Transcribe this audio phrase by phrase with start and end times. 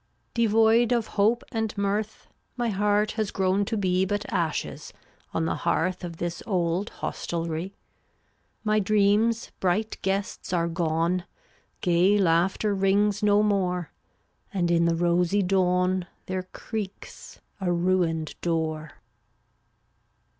[0.33, 4.93] 366 Devoid of hope and mirth, My heart has grown to be But ashes
[5.31, 7.75] on the hearth Of this old hostelry.
[8.63, 11.25] My dreams— bright guests— are gone
[11.81, 13.91] Gay laughter rings no more,
[14.51, 18.93] And in the rosy dawn There creaks a ruined door.